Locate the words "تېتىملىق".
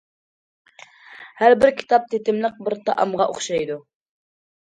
2.13-2.57